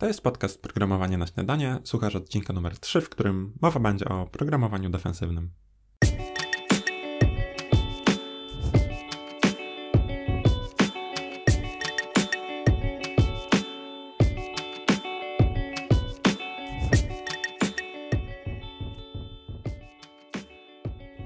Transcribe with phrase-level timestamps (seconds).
[0.00, 1.78] To jest podcast Programowanie na śniadanie.
[1.84, 5.50] Słuchasz odcinka numer 3, w którym mowa będzie o programowaniu defensywnym.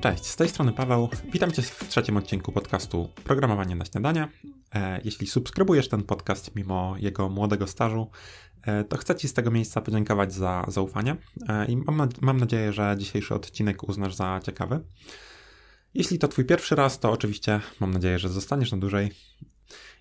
[0.00, 1.09] Cześć, z tej strony Paweł.
[1.32, 4.29] Witam Cię w trzecim odcinku podcastu Programowanie na śniadanie.
[4.75, 8.11] E, jeśli subskrybujesz ten podcast mimo jego młodego stażu,
[8.62, 11.16] e, to chcę Ci z tego miejsca podziękować za zaufanie
[11.48, 14.80] e, i mam, mam nadzieję, że dzisiejszy odcinek uznasz za ciekawy.
[15.95, 19.10] Jeśli to Twój pierwszy raz, to oczywiście mam nadzieję, że zostaniesz na dłużej.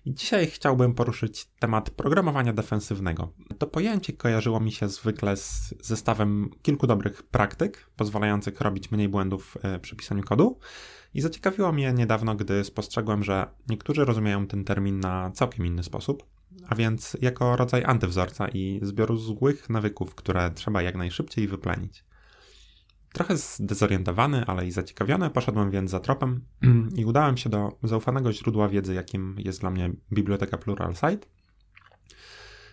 [0.04, 3.32] I dzisiaj chciałbym poruszyć temat programowania defensywnego.
[3.58, 9.58] To pojęcie kojarzyło mi się zwykle z zestawem kilku dobrych praktyk, pozwalających robić mniej błędów
[9.82, 10.58] przy pisaniu kodu.
[11.14, 16.26] I zaciekawiło mnie niedawno, gdy spostrzegłem, że niektórzy rozumieją ten termin na całkiem inny sposób,
[16.68, 22.04] a więc jako rodzaj antywzorca i zbioru złych nawyków, które trzeba jak najszybciej wyplenić.
[23.12, 26.44] Trochę zdezorientowany, ale i zaciekawiony, poszedłem więc za tropem
[26.96, 31.28] i udałem się do zaufanego źródła wiedzy, jakim jest dla mnie biblioteka Pluralsight.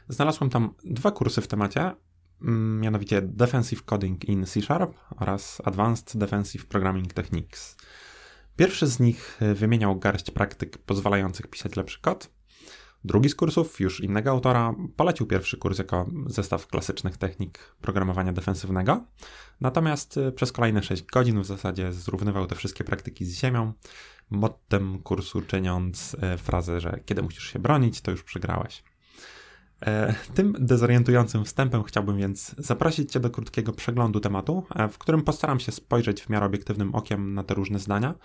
[0.09, 1.95] Znalazłem tam dwa kursy w temacie,
[2.81, 7.77] mianowicie Defensive Coding in C Sharp oraz Advanced Defensive Programming Techniques.
[8.61, 12.29] Pierwszy z nich e, wymieniał garść praktyk pozwalających pisać lepszy kod.
[13.03, 19.05] Drugi z kursów, już innego autora, polecił pierwszy kurs jako zestaw klasycznych technik programowania defensywnego.
[19.61, 23.73] Natomiast e, przez kolejne 6 godzin w zasadzie zrównywał te wszystkie praktyki z ziemią,
[24.29, 28.83] mottem kursu czyniąc e, frazę, że kiedy musisz się bronić, to już przegrałeś.
[29.85, 35.21] E, tym dezorientującym wstępem chciałbym więc zaprosić Cię do krótkiego przeglądu tematu, e, w którym
[35.21, 38.15] postaram się spojrzeć w miarę obiektywnym okiem na te różne zdania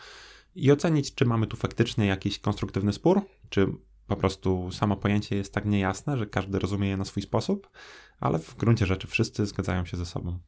[0.55, 3.67] i ocenić, czy mamy tu faktycznie jakiś konstruktywny spór, czy
[4.07, 7.71] po prostu samo pojęcie jest tak niejasne, że każdy rozumie je na swój sposób,
[8.21, 10.39] ale w gruncie rzeczy wszyscy zgadzają się ze sobą.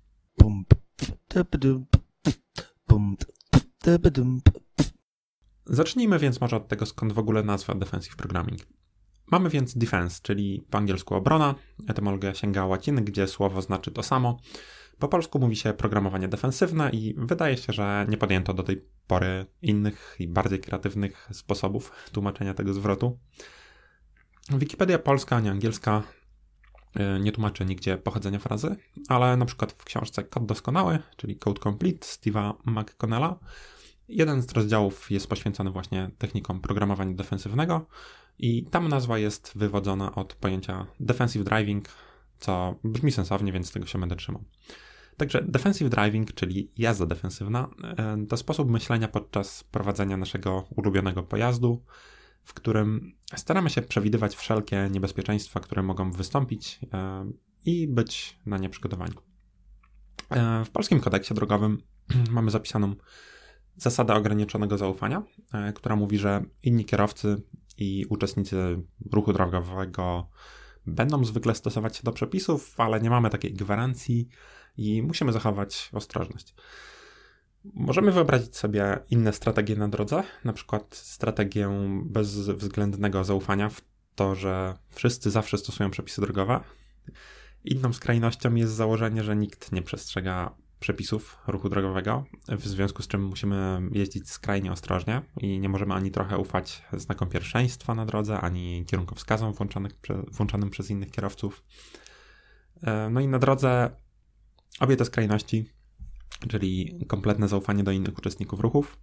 [5.67, 8.61] Zacznijmy więc może od tego, skąd w ogóle nazwa Defensive Programming.
[9.31, 11.55] Mamy więc defense, czyli po angielsku obrona.
[11.89, 14.39] Etymologia sięga łaciny, gdzie słowo znaczy to samo.
[14.99, 19.47] Po polsku mówi się programowanie defensywne i wydaje się, że nie podjęto do tej pory
[19.63, 23.19] innych i bardziej kreatywnych sposobów tłumaczenia tego zwrotu.
[24.51, 26.03] Wikipedia polska, a nie angielska
[26.95, 28.77] e, nie tłumaczy nigdzie pochodzenia frazy,
[29.09, 33.39] ale na przykład w książce Kod Doskonały, czyli Code Complete Steve'a McConnella,
[34.09, 37.87] jeden z rozdziałów jest poświęcony właśnie technikom programowania defensywnego,
[38.39, 41.89] i tam nazwa jest wywodzona od pojęcia defensive driving,
[42.39, 44.45] co brzmi sensownie, więc tego się będę trzymał.
[45.17, 51.85] Także defensive driving, czyli jazda defensywna, e, to sposób myślenia podczas prowadzenia naszego ulubionego pojazdu,
[52.45, 57.31] w którym staramy się przewidywać wszelkie niebezpieczeństwa, które mogą wystąpić e,
[57.65, 59.15] i być na nie przygotowani.
[60.31, 61.83] E, w polskim kodeksie drogowym
[62.31, 62.95] mamy zapisaną
[63.79, 65.23] zasadę ograniczonego zaufania,
[65.75, 67.43] która mówi, że inni kierowcy
[67.79, 70.31] i uczestnicy ruchu drogowego
[70.87, 74.29] będą zwykle stosować się do przepisów, ale nie mamy takiej gwarancji
[74.77, 76.55] i musimy zachować ostrożność.
[77.65, 81.71] Możemy wyobrazić sobie inne strategie na drodze, na przykład strategię
[82.05, 83.81] bezwzględnego zaufania w
[84.15, 86.61] to, że wszyscy zawsze stosują przepisy drogowe.
[87.65, 93.25] Inną skrajnością jest założenie, że nikt nie przestrzega przepisów ruchu drogowego, w związku z czym
[93.25, 98.85] musimy jeździć skrajnie ostrożnie i nie możemy ani trochę ufać znakom pierwszeństwa na drodze, ani
[98.87, 99.53] kierunkowskazom
[100.33, 101.65] włączonym przez innych kierowców.
[102.83, 103.91] E, no i na drodze
[104.81, 105.73] obie te skrajności,
[106.49, 108.99] czyli kompletne zaufanie do innych uczestników ruchów,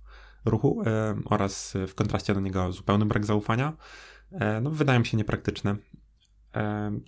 [0.45, 3.77] ruchu e, oraz w kontraście do niego zupełny brak zaufania,
[4.31, 5.75] e, no, wydają się niepraktyczne.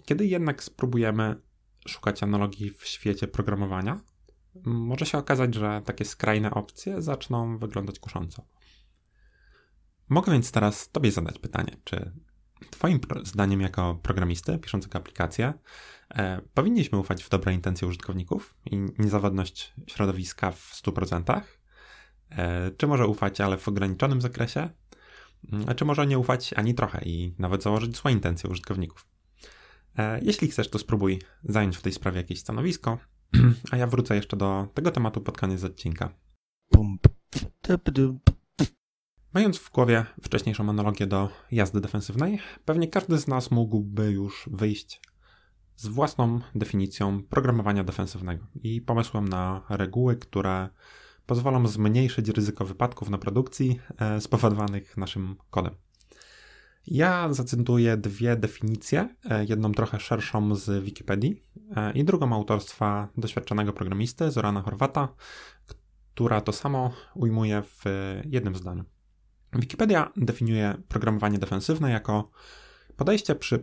[0.06, 1.42] Kiedy jednak spróbujemy
[1.88, 4.00] szukać analogii w świecie programowania,
[4.66, 8.46] może się okazać, że takie skrajne opcje zaczną wyglądać kusząco.
[10.10, 12.12] Mogę więc teraz Tobie zadać pytanie, czy
[12.70, 15.54] Twoim zdaniem, jako programisty piszącego aplikację,
[16.16, 21.42] e, powinniśmy ufać w dobre intencje użytkowników i niezawodność środowiska w 100%?
[22.30, 24.70] E, czy może ufać, ale w ograniczonym zakresie?
[25.68, 29.08] A czy może nie ufać ani trochę i nawet założyć złe intencje użytkowników?
[29.98, 32.98] E, jeśli chcesz, to spróbuj zająć w tej sprawie jakieś stanowisko
[33.72, 36.10] A ja wrócę jeszcze do tego tematu pod koniec odcinka.
[39.34, 45.02] Mając w głowie wcześniejszą analogię do jazdy defensywnej, pewnie każdy z nas mógłby już wyjść
[45.76, 50.70] z własną definicją programowania defensywnego i pomysłem na reguły, które
[51.26, 55.76] pozwolą zmniejszyć ryzyko wypadków na produkcji e, spowodowanych naszym kodem.
[56.88, 61.44] Ja zacytuję dwie definicje, e, jedną trochę szerszą z Wikipedii
[61.76, 65.08] e, i drugą autorstwa doświadczonego programisty Zorana Horwata,
[66.14, 67.84] która to samo ujmuje w
[68.26, 68.84] jednym zdaniu.
[69.54, 72.32] Wikipedia definiuje programowanie defensywne jako
[72.98, 73.60] podejście przy,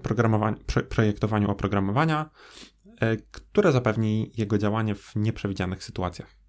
[0.67, 2.31] przy projektowaniu oprogramowania,
[3.00, 6.44] e, które zapewni jego działanie w nieprzewidzianych sytuacjach.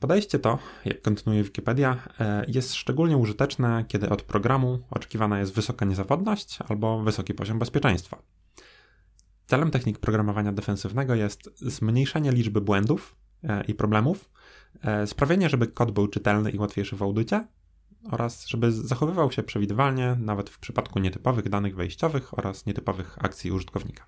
[0.00, 5.84] Podejście to, jak kontynuuje Wikipedia, e, jest szczególnie użyteczne, kiedy od programu oczekiwana jest wysoka
[5.84, 8.22] niezawodność albo wysoki poziom bezpieczeństwa.
[9.46, 14.30] Celem technik programowania defensywnego jest zmniejszenie liczby błędów e, i problemów,
[14.82, 17.46] e, sprawienie, żeby kod był czytelny i łatwiejszy w audycie
[18.10, 24.06] oraz żeby zachowywał się przewidywalnie nawet w przypadku nietypowych danych wejściowych oraz nietypowych akcji użytkownika.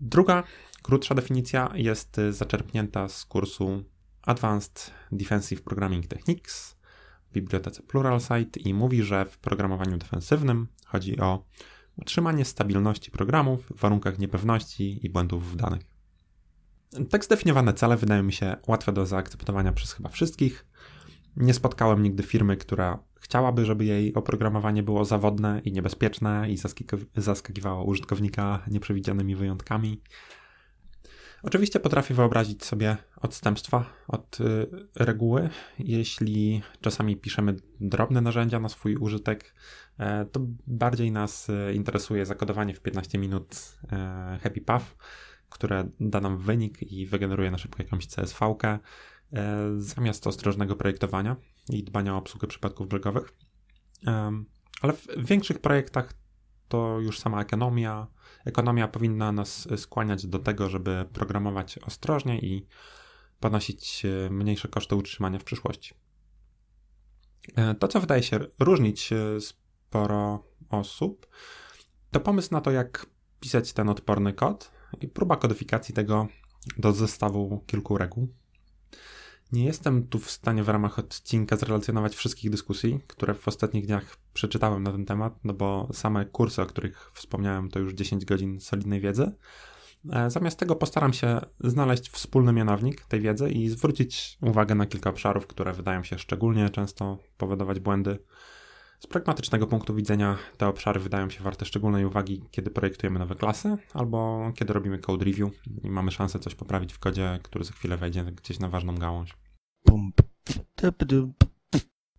[0.00, 0.42] Druga,
[0.82, 3.84] krótsza definicja jest zaczerpnięta z kursu
[4.26, 6.76] Advanced Defensive Programming Techniques
[7.30, 11.44] w bibliotece Pluralsight i mówi, że w programowaniu defensywnym chodzi o
[11.96, 15.82] utrzymanie stabilności programów w warunkach niepewności i błędów w danych.
[17.10, 20.66] Tak zdefiniowane cele wydają mi się łatwe do zaakceptowania przez chyba wszystkich.
[21.36, 26.58] Nie spotkałem nigdy firmy, która chciałaby, żeby jej oprogramowanie było zawodne i niebezpieczne i
[27.16, 30.02] zaskakiwało użytkownika nieprzewidzianymi wyjątkami.
[31.46, 35.48] Oczywiście potrafię wyobrazić sobie odstępstwa od y, reguły.
[35.78, 39.54] Jeśli czasami piszemy drobne narzędzia na swój użytek,
[39.98, 44.96] e, to bardziej nas e, interesuje zakodowanie w 15 minut e, happy path,
[45.48, 48.78] które da nam wynik i wygeneruje na szybko jakąś CSV-kę,
[49.78, 51.36] zamiast ostrożnego projektowania
[51.68, 53.32] i dbania o obsługę przypadków brzegowych.
[54.82, 56.12] Ale w większych projektach
[56.68, 58.06] to już sama ekonomia,
[58.46, 62.66] ekonomia powinna nas skłaniać do tego, żeby programować ostrożnie i
[63.40, 65.94] ponosić e, mniejsze koszty utrzymania w przyszłości.
[67.56, 71.26] E, to, co wydaje się różnić e, sporo osób,
[72.10, 73.06] to pomysł na to, jak
[73.40, 74.70] pisać ten odporny kod
[75.00, 76.28] i próba kodyfikacji tego
[76.78, 78.28] do zestawu kilku reguł.
[79.52, 84.16] Nie jestem tu w stanie w ramach odcinka zrelacjonować wszystkich dyskusji, które w ostatnich dniach
[84.34, 88.60] przeczytałem na ten temat, no bo same kursy, o których wspomniałem, to już 10 godzin
[88.60, 89.32] solidnej wiedzy.
[90.12, 95.10] E, zamiast tego postaram się znaleźć wspólny mianownik tej wiedzy i zwrócić uwagę na kilka
[95.10, 98.18] obszarów, które wydają się szczególnie często powodować błędy.
[98.98, 103.76] Z pragmatycznego punktu widzenia te obszary wydają się warte szczególnej uwagi, kiedy projektujemy nowe klasy
[103.94, 105.50] albo kiedy robimy code review
[105.82, 109.36] i mamy szansę coś poprawić w kodzie, który za chwilę wejdzie gdzieś na ważną gałąź.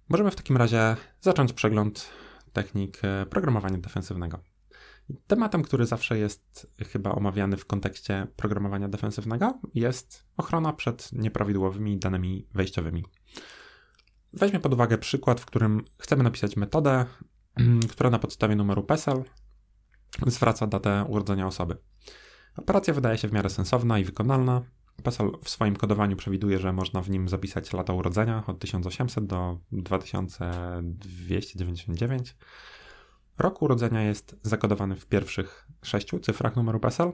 [0.10, 2.10] Możemy w takim razie zacząć przegląd
[2.54, 4.40] technik e, programowania defensywnego.
[5.28, 12.48] Tematem, który zawsze jest chyba omawiany w kontekście programowania defensywnego, jest ochrona przed nieprawidłowymi danymi
[12.54, 13.06] wejściowymi.
[14.34, 17.06] Weźmy pod uwagę przykład, w którym chcemy napisać metodę,
[17.92, 19.24] która na podstawie numeru PESEL
[20.28, 21.78] zwraca datę urodzenia osoby.
[22.58, 24.62] Operacja wydaje się w miarę sensowna i wykonalna.
[25.04, 29.60] PESEL w swoim kodowaniu przewiduje, że można w nim zapisać lata urodzenia od 1800 do
[29.72, 32.36] 2299.
[33.38, 37.12] Rok urodzenia jest zakodowany w pierwszych sześciu cyfrach numeru PESEL,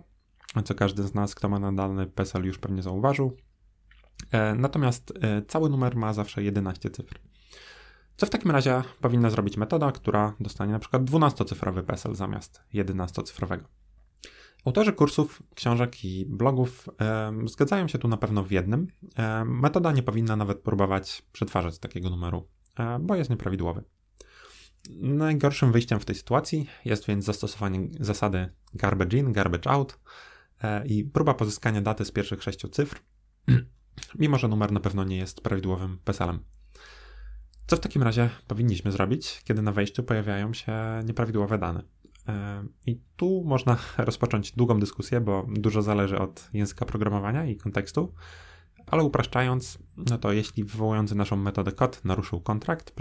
[0.65, 3.38] co każdy z nas, kto ma nadany PESEL już pewnie zauważył.
[4.33, 7.19] E, natomiast e, cały numer ma zawsze 11 cyfr.
[8.18, 13.63] Co w takim razie powinna zrobić metoda, która dostanie na przykład 12-cyfrowy PESEL zamiast 11-cyfrowego?
[14.65, 18.88] Autorzy kursów, książek i blogów e, zgadzają się tu na pewno w jednym.
[19.46, 22.48] Metoda nie powinna nawet próbować przetwarzać takiego numeru,
[23.00, 23.84] bo jest nieprawidłowy.
[25.00, 30.00] Najgorszym wyjściem w tej sytuacji jest więc zastosowanie zasady garbage in, garbage out
[30.86, 33.00] i próba pozyskania daty z pierwszych sześciu cyfr,
[34.19, 36.39] mimo że numer na pewno nie jest prawidłowym PESEL-em.
[37.67, 40.73] Co w takim razie powinniśmy zrobić, kiedy na wejściu pojawiają się
[41.05, 41.83] nieprawidłowe dane?
[42.27, 48.13] E, I tu można rozpocząć długą dyskusję, bo dużo zależy od języka programowania i kontekstu,
[48.88, 52.93] ale upraszczając, no to jeśli wywołujący naszą metodę kod naruszył kontrakt,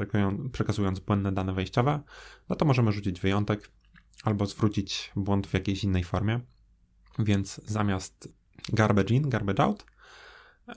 [0.52, 2.00] przekazując błędne dane wejściowe,
[2.48, 3.70] no to możemy rzucić wyjątek
[4.24, 6.40] albo zwrócić błąd w jakiejś innej formie.
[7.18, 8.34] Więc zamiast
[8.72, 9.84] garbage in, garbage out,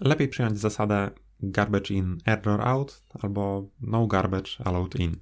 [0.01, 5.15] lepiej przyjąć zasadę garbage in, error out albo no garbage allowed in.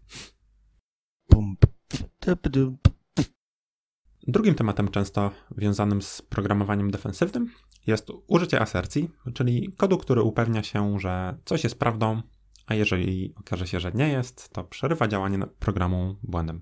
[4.28, 7.52] Drugim tematem często wiązanym z programowaniem defensywnym
[7.88, 12.22] jest użycie asercji, czyli kodu, który upewnia się, że coś jest prawdą,
[12.66, 16.62] a jeżeli okaże się, że nie jest, to przerywa działanie programu błędem.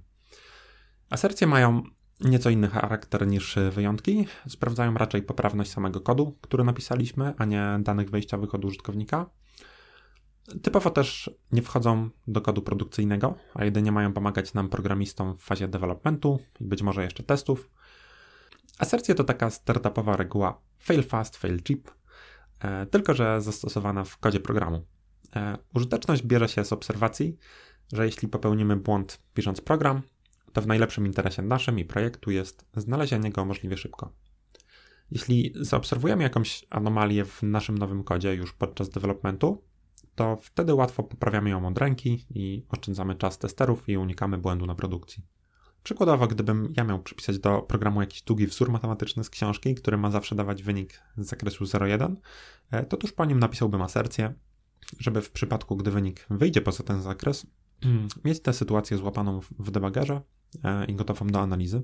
[1.10, 1.84] Asercje mają
[2.22, 4.28] nieco inny charakter niż wyjątki.
[4.48, 9.30] Sprawdzają raczej poprawność samego kodu, który napisaliśmy, a nie danych wejściowych od użytkownika.
[10.62, 15.68] Typowo też nie wchodzą do kodu produkcyjnego, a jedynie mają pomagać nam programistom w fazie
[15.68, 17.70] developmentu i być może jeszcze testów.
[18.80, 21.80] Asercje to taka startupowa reguła fail fast, fail cheap,
[22.60, 24.86] e, tylko że zastosowana w kodzie programu.
[25.36, 27.38] E, użyteczność bierze się z obserwacji,
[27.94, 30.01] że jeśli popełnimy błąd pisząc program,
[30.53, 34.13] to w najlepszym interesie naszym i projektu jest znalezienie go możliwie szybko.
[35.12, 39.63] Jeśli zaobserwujemy jakąś anomalię w naszym nowym kodzie już podczas developmentu,
[40.15, 44.75] to wtedy łatwo poprawiamy ją od ręki i oszczędzamy czas testerów i unikamy błędu na
[44.75, 45.24] produkcji.
[45.84, 50.12] Przykładowo, gdybym ja miał przypisać do programu jakiś długi wzór matematyczny z książki, który ma
[50.12, 52.15] zawsze dawać wynik z zakresu 0,1,
[52.72, 54.34] e, to tuż po nim napisałbym asercję,
[55.00, 57.48] żeby w przypadku, gdy wynik wyjdzie poza ten zakres,
[58.25, 60.22] mieć tę sytuację złapaną w debuggerze e,
[60.88, 61.84] i gotową do analizy.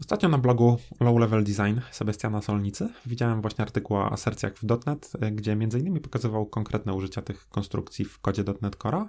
[0.00, 5.12] Ostatnio na blogu Low Level Design Sebastiana Solnicy widziałem właśnie artykuł o asercjach w .NET,
[5.32, 6.00] gdzie m.in.
[6.00, 9.04] pokazywał konkretne użycia tych konstrukcji w kodzie .NET Core,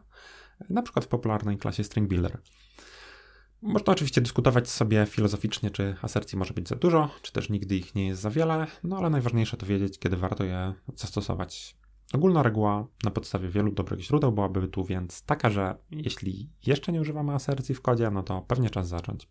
[0.69, 2.41] na przykład w popularnej klasie String Builder.
[3.61, 7.95] Można oczywiście dyskutować sobie filozoficznie, czy asercji może być za dużo, czy też nigdy ich
[7.95, 11.78] nie jest za wiele, no ale najważniejsze to wiedzieć, kiedy warto je zastosować.
[12.13, 17.01] Ogólna reguła na podstawie wielu dobrych źródeł byłaby tu więc taka, że jeśli jeszcze nie
[17.01, 19.29] używamy asercji w kodzie, no to pewnie czas zacząć.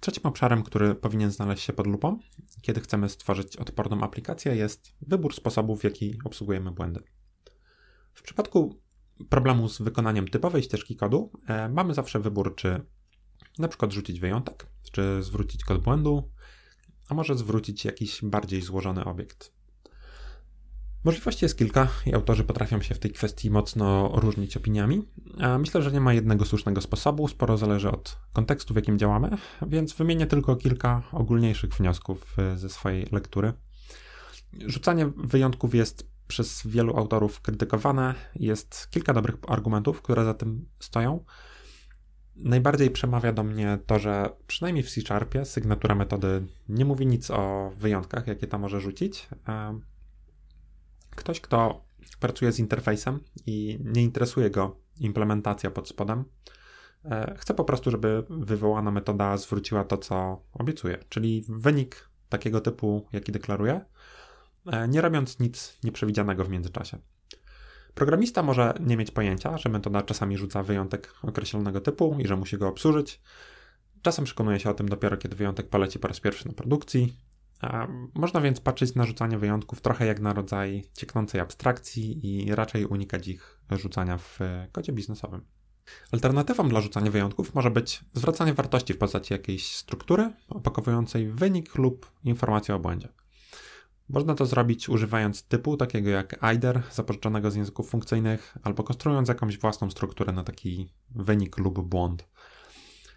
[0.00, 2.18] Trzecim obszarem, który powinien znaleźć się pod lupą,
[2.62, 7.02] kiedy chcemy stworzyć odporną aplikację, jest wybór sposobów, w jaki obsługujemy błędy.
[8.14, 8.80] W przypadku
[9.28, 12.86] problemu z wykonaniem typowej ścieżki kodu e, mamy zawsze wybór, czy
[13.58, 16.30] na przykład rzucić wyjątek, czy zwrócić kod błędu,
[17.08, 19.58] a może zwrócić jakiś bardziej złożony obiekt.
[21.04, 25.02] Możliwości jest kilka i autorzy potrafią się w tej kwestii mocno różnić opiniami.
[25.58, 29.30] Myślę, że nie ma jednego słusznego sposobu, sporo zależy od kontekstu, w jakim działamy,
[29.66, 33.52] więc wymienię tylko kilka ogólniejszych wniosków e, ze swojej lektury.
[34.66, 38.14] Rzucanie wyjątków jest przez wielu autorów krytykowane.
[38.34, 41.24] Jest kilka dobrych argumentów, które za tym stoją.
[42.38, 47.72] Najbardziej przemawia do mnie to, że przynajmniej w C-Sharpie sygnatura metody nie mówi nic o
[47.76, 49.28] wyjątkach, jakie ta może rzucić.
[49.48, 49.80] E,
[51.10, 51.84] ktoś, kto
[52.20, 56.24] pracuje z interfejsem i nie interesuje go implementacja pod spodem,
[57.04, 63.06] e, chce po prostu, żeby wywołana metoda zwróciła to, co obiecuje, czyli wynik takiego typu,
[63.12, 63.80] jaki deklaruje,
[64.66, 66.98] e, nie robiąc nic nieprzewidzianego w międzyczasie.
[67.98, 72.58] Programista może nie mieć pojęcia, że metoda czasami rzuca wyjątek określonego typu i że musi
[72.58, 73.20] go obsłużyć.
[74.02, 77.16] Czasem przekonuje się o tym dopiero, kiedy wyjątek poleci po raz pierwszy na produkcji,
[78.14, 83.28] można więc patrzeć na rzucanie wyjątków trochę jak na rodzaj cieknącej abstrakcji i raczej unikać
[83.28, 84.38] ich rzucania w
[84.72, 85.44] kodzie biznesowym.
[86.12, 92.12] Alternatywą dla rzucania wyjątków może być zwracanie wartości w postaci jakiejś struktury opakowującej wynik lub
[92.24, 93.08] informację o błędzie.
[94.08, 99.58] Można to zrobić używając typu takiego jak IDER, zapożyczonego z języków funkcyjnych, albo konstruując jakąś
[99.58, 102.28] własną strukturę na taki wynik lub błąd.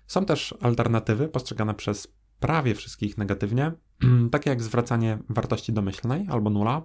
[0.07, 2.07] Są też alternatywy postrzegane przez
[2.39, 3.71] prawie wszystkich negatywnie,
[4.31, 6.81] takie jak zwracanie wartości domyślnej albo nula,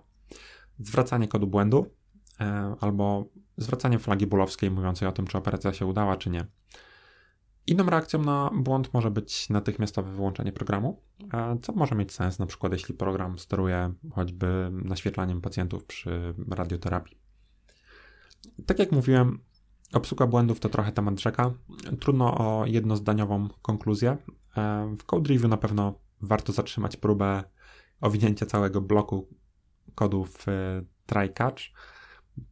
[0.79, 1.87] zwracanie kodu błędu
[2.41, 6.47] e, albo zwracanie flagi bulowskiej mówiącej o tym, czy operacja się udała, czy nie.
[7.67, 12.47] Inną reakcją na błąd może być natychmiastowe wyłączenie programu, e, co może mieć sens, na
[12.47, 17.19] przykład jeśli program steruje choćby naświetlaniem pacjentów przy radioterapii.
[18.67, 19.39] Tak jak mówiłem,
[19.93, 21.53] obsługa błędów to trochę temat rzeka.
[22.01, 24.17] Trudno o jednozdaniową konkluzję,
[24.99, 27.45] w Code Review na pewno warto zatrzymać próbę
[28.01, 29.29] owinięcia całego bloku
[29.95, 31.63] kodu w e, try catch,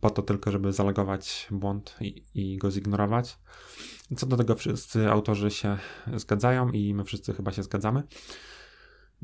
[0.00, 3.38] po to tylko, żeby zalogować błąd i, i, go zignorować.
[4.16, 5.78] Co do tego wszyscy autorzy się
[6.16, 8.02] zgadzają i my wszyscy chyba się zgadzamy.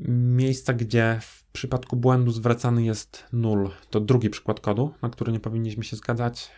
[0.09, 5.39] Miejsca, gdzie w przypadku błędu zwracany jest null, to drugi przykład kodu, na który nie
[5.39, 6.51] powinniśmy się zgadzać.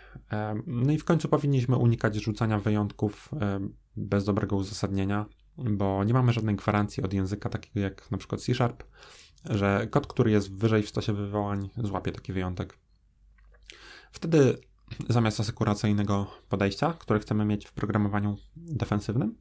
[0.68, 3.30] No i w końcu powinniśmy unikać rzucania wyjątków
[3.96, 5.26] bez dobrego uzasadnienia,
[5.58, 8.84] bo nie mamy żadnej gwarancji od języka takiego jak na przykład C Sharp,
[9.50, 12.78] że kod, który jest wyżej w stosie wywołań, złapie taki wyjątek.
[14.14, 14.58] Wtedy
[15.10, 19.38] zamiast asekuracyjnego podejścia, które chcemy mieć w programowaniu defensywnym,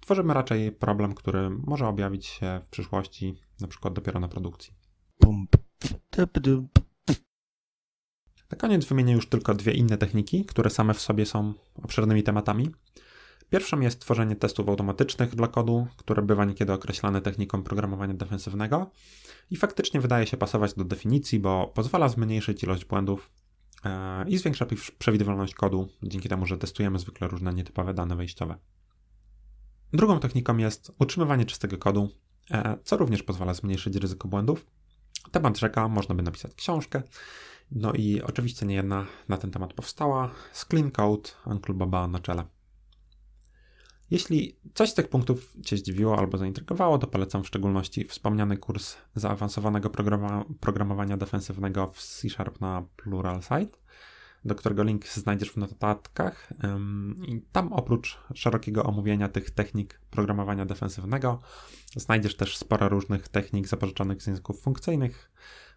[0.00, 4.74] tworzymy raczej problem, który może objawić się w przyszłości, na przykład dopiero na produkcji.
[8.50, 12.70] Na koniec wymienię już tylko dwie inne techniki, które same w sobie są obszernymi tematami.
[13.50, 18.90] Pierwszą jest tworzenie testów automatycznych dla kodu, które bywa niekiedy określane techniką programowania defensywnego
[19.50, 23.30] i faktycznie wydaje się pasować do definicji, bo pozwala zmniejszyć ilość błędów
[24.26, 24.66] i zwiększa
[24.98, 28.58] przewidywalność kodu, dzięki temu, że testujemy zwykle różne nietypowe dane wejściowe.
[29.92, 32.10] Drugą techniką jest utrzymywanie czystego kodu,
[32.50, 34.66] e, co również pozwala zmniejszyć ryzyko błędów.
[35.30, 37.02] Temat rzeka, można by napisać książkę.
[37.70, 42.18] No i oczywiście nie jedna na ten temat powstała, z Clean Code, Uncle Baba na
[42.18, 42.44] czele.
[44.10, 48.96] Jeśli coś z tych punktów Cię zdziwiło albo zaintrygowało, to polecam w szczególności wspomniany kurs
[49.14, 49.90] zaawansowanego
[50.60, 53.82] programowania defensywnego w C Sharp na Pluralsight,
[54.44, 56.52] do którego link znajdziesz w notatkach.
[57.26, 61.40] I tam oprócz szerokiego omówienia tych technik programowania defensywnego,
[61.96, 65.30] znajdziesz też sporo różnych technik zapożyczonych z języków funkcyjnych,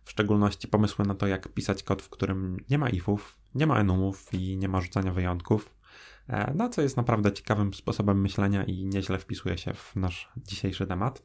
[0.03, 3.79] w szczególności pomysły na to, jak pisać kod, w którym nie ma ifów, nie ma
[3.79, 5.80] enumów i nie ma rzucania wyjątków.
[6.31, 10.87] E, no, co jest naprawdę ciekawym sposobem myślenia i nieźle wpisuje się w nasz dzisiejszy
[10.87, 11.23] temat.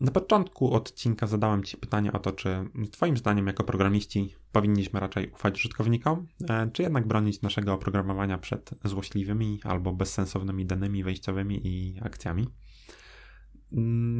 [0.00, 5.30] Na początku odcinka zadałem Ci pytanie o to, czy Twoim zdaniem, jako programiści, powinniśmy raczej
[5.30, 12.00] ufać użytkownikom, e, czy jednak bronić naszego oprogramowania przed złośliwymi albo bezsensownymi danymi wejściowymi i
[12.02, 12.48] akcjami.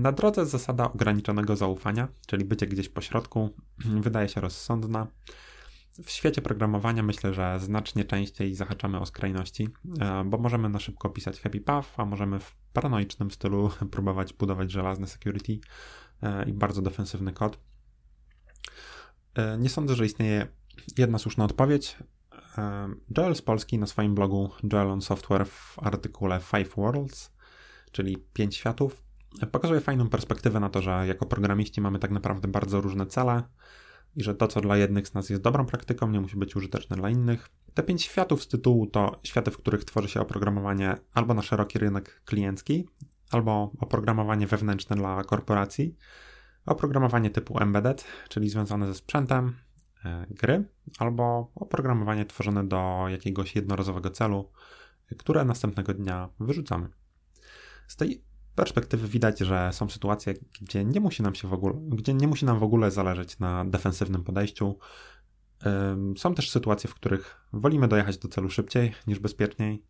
[0.02, 5.06] Na drodze zasada ograniczonego zaufania, czyli bycie gdzieś po środku, wydaje się rozsądna.
[6.04, 9.68] W świecie programowania myślę, że znacznie częściej zahaczamy o skrajności,
[10.00, 14.72] e, bo możemy na szybko pisać happy path, a możemy w paranoicznym stylu próbować budować
[14.72, 15.58] żelazne security
[16.22, 17.58] e, i bardzo defensywny kod.
[19.34, 20.46] E, nie sądzę, że istnieje
[20.98, 21.96] jedna słuszna odpowiedź.
[23.18, 27.32] Joel z Polski na swoim blogu Joel on Software w artykule Five Worlds,
[27.92, 29.02] czyli pięć światów,
[29.52, 33.42] pokazuje fajną perspektywę na to, że jako programiści mamy tak naprawdę bardzo różne cele
[34.16, 36.96] i że to, co dla jednych z nas jest dobrą praktyką, nie musi być użyteczne
[36.96, 37.48] dla innych.
[37.74, 41.78] Te pięć światów z tytułu to światy, w których tworzy się oprogramowanie albo na szeroki
[41.78, 42.88] rynek kliencki,
[43.30, 45.96] albo oprogramowanie wewnętrzne dla korporacji,
[46.66, 49.56] oprogramowanie typu embedded, czyli związane ze sprzętem,
[50.04, 50.64] e, gry,
[50.98, 54.50] albo oprogramowanie tworzone do jakiegoś jednorazowego celu,
[55.18, 56.88] które następnego dnia wyrzucamy.
[57.88, 58.27] Z tej
[58.58, 62.44] perspektywy widać, że są sytuacje, gdzie nie musi nam się w ogóle, gdzie nie musi
[62.44, 64.78] nam w ogóle zależeć na defensywnym podejściu.
[66.16, 69.82] Są też sytuacje, w których wolimy dojechać do celu szybciej niż bezpieczniej,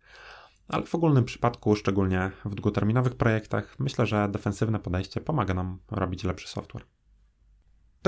[0.68, 6.24] ale w ogólnym przypadku, szczególnie w długoterminowych projektach, myślę, że defensywne podejście pomaga nam robić
[6.24, 6.97] lepszy software.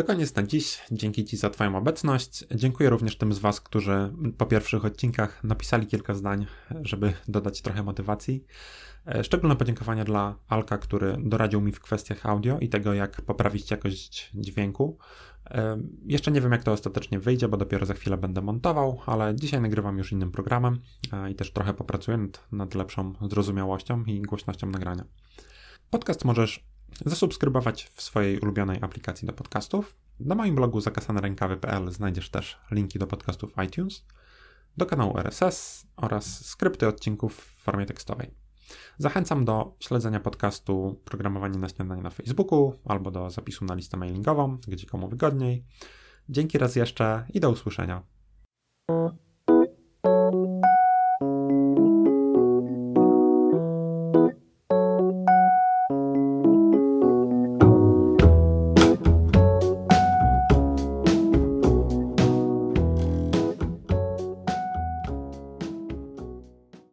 [0.00, 0.78] To koniec na dziś.
[0.90, 2.44] Dzięki Ci za Twoją obecność.
[2.54, 6.46] Dziękuję również tym z Was, którzy po pierwszych odcinkach napisali kilka zdań,
[6.82, 8.44] żeby dodać trochę motywacji.
[9.06, 13.70] E, szczególne podziękowania dla Alka, który doradził mi w kwestiach audio i tego, jak poprawić
[13.70, 14.98] jakość dźwięku.
[15.50, 19.34] E, jeszcze nie wiem, jak to ostatecznie wyjdzie, bo dopiero za chwilę będę montował, ale
[19.34, 20.80] dzisiaj nagrywam już innym programem
[21.30, 25.04] i też trochę popracuję nad, nad lepszą zrozumiałością i głośnością nagrania.
[25.90, 26.69] Podcast możesz
[27.04, 29.96] zasubskrybować w swojej ulubionej aplikacji do podcastów.
[30.20, 34.06] Na moim blogu zakasanerękawy.pl znajdziesz też linki do podcastów iTunes,
[34.76, 38.30] do kanału RSS oraz skrypty odcinków w formie tekstowej.
[38.98, 44.58] Zachęcam do śledzenia podcastu Programowanie na śniadanie na Facebooku albo do zapisu na listę mailingową,
[44.68, 45.64] gdzie komu wygodniej.
[46.28, 48.02] Dzięki raz jeszcze i do usłyszenia.